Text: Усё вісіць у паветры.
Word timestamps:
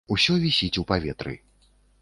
Усё 0.13 0.37
вісіць 0.45 0.79
у 0.83 0.85
паветры. 0.93 1.37